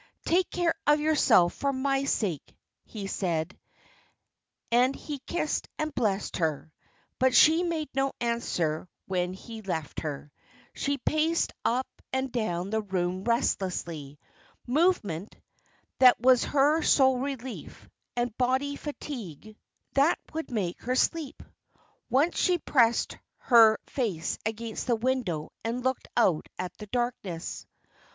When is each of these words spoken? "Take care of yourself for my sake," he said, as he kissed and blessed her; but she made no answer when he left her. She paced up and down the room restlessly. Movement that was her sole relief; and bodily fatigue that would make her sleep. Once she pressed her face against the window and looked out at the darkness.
"Take 0.25 0.49
care 0.49 0.73
of 0.87 0.99
yourself 0.99 1.53
for 1.53 1.71
my 1.71 2.05
sake," 2.05 2.57
he 2.85 3.05
said, 3.05 3.55
as 4.71 4.95
he 4.97 5.19
kissed 5.27 5.67
and 5.77 5.93
blessed 5.93 6.37
her; 6.37 6.73
but 7.19 7.35
she 7.35 7.61
made 7.61 7.89
no 7.93 8.11
answer 8.19 8.89
when 9.05 9.33
he 9.33 9.61
left 9.61 9.99
her. 9.99 10.31
She 10.73 10.97
paced 10.97 11.53
up 11.63 11.85
and 12.11 12.31
down 12.31 12.71
the 12.71 12.81
room 12.81 13.25
restlessly. 13.25 14.17
Movement 14.65 15.35
that 15.99 16.19
was 16.19 16.45
her 16.45 16.81
sole 16.81 17.19
relief; 17.19 17.87
and 18.15 18.35
bodily 18.39 18.77
fatigue 18.77 19.55
that 19.93 20.17
would 20.33 20.49
make 20.49 20.81
her 20.81 20.95
sleep. 20.95 21.43
Once 22.09 22.39
she 22.39 22.57
pressed 22.57 23.19
her 23.37 23.77
face 23.85 24.39
against 24.47 24.87
the 24.87 24.95
window 24.95 25.51
and 25.63 25.83
looked 25.83 26.07
out 26.17 26.49
at 26.57 26.75
the 26.79 26.87
darkness. 26.87 27.67